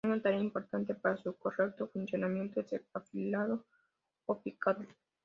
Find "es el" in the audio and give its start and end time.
2.61-2.81